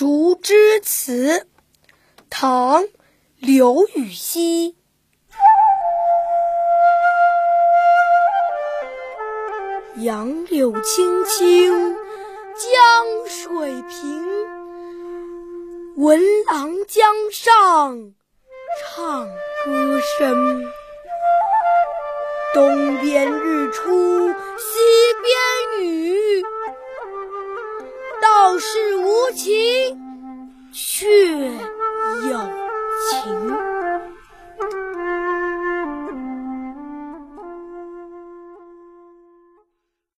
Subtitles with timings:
[0.00, 1.46] 竹枝词，
[2.30, 2.84] 唐·
[3.36, 4.74] 刘禹锡。
[9.96, 11.94] 杨柳青青
[12.54, 14.24] 江水平，
[15.98, 18.14] 闻郎江上
[18.80, 19.28] 唱
[19.66, 20.64] 歌声。
[22.54, 23.99] 东边日出
[28.50, 29.48] 道是无情
[30.72, 31.06] 却
[32.28, 32.50] 有
[33.08, 33.69] 情。